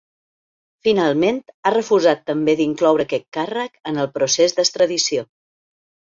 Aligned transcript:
Finalment, 0.85 1.37
ha 1.63 1.71
refusat 1.75 2.23
també 2.31 2.55
d’incloure 2.63 3.07
aquest 3.09 3.27
càrrec 3.39 3.77
en 3.93 4.01
el 4.07 4.11
procés 4.19 4.59
d’extradició. 4.63 5.29